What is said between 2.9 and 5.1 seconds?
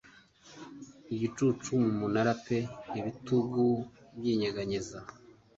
ibitugu byinyeganyeza